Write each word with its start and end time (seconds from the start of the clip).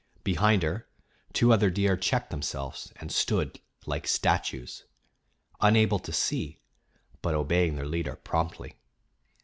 Behind 0.23 0.63
her 0.63 0.87
two 1.31 1.53
other 1.53 1.69
deer 1.69 1.95
checked 1.95 2.31
themselves 2.31 2.91
and 2.95 3.11
stood 3.11 3.59
like 3.85 4.07
statues, 4.07 4.83
unable 5.59 5.99
to 5.99 6.11
see, 6.11 6.59
but 7.21 7.35
obeying 7.35 7.75
their 7.75 7.85
leader 7.85 8.15
promptly. 8.15 8.73